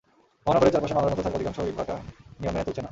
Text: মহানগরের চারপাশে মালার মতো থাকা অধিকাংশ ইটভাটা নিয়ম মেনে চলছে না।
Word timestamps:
মহানগরের 0.45 0.73
চারপাশে 0.73 0.95
মালার 0.95 1.11
মতো 1.11 1.21
থাকা 1.21 1.37
অধিকাংশ 1.37 1.57
ইটভাটা 1.61 1.95
নিয়ম 2.39 2.53
মেনে 2.53 2.65
চলছে 2.65 2.69
না। 2.69 2.79